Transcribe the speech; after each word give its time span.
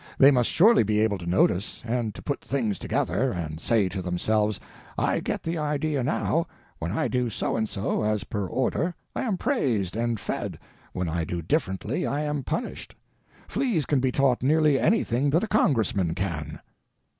They 0.17 0.31
must 0.31 0.49
surely 0.49 0.81
be 0.81 0.99
able 1.01 1.19
to 1.19 1.27
notice, 1.29 1.83
and 1.85 2.15
to 2.15 2.23
put 2.23 2.41
things 2.41 2.79
together, 2.79 3.31
and 3.31 3.61
say 3.61 3.87
to 3.89 4.01
themselves, 4.01 4.59
"I 4.97 5.19
get 5.19 5.43
the 5.43 5.59
idea, 5.59 6.01
now: 6.01 6.47
when 6.79 6.91
I 6.91 7.07
do 7.07 7.29
so 7.29 7.55
and 7.55 7.69
so, 7.69 8.01
as 8.01 8.23
per 8.23 8.47
order, 8.47 8.95
I 9.15 9.21
am 9.21 9.37
praised 9.37 9.95
and 9.95 10.19
fed; 10.19 10.57
when 10.91 11.07
I 11.07 11.23
do 11.23 11.43
differently 11.43 12.07
I 12.07 12.21
am 12.23 12.41
punished." 12.41 12.95
Fleas 13.47 13.85
can 13.85 13.99
be 13.99 14.11
taught 14.11 14.41
nearly 14.41 14.79
anything 14.79 15.29
that 15.29 15.43
a 15.43 15.47
Congressman 15.47 16.15
can. 16.15 16.59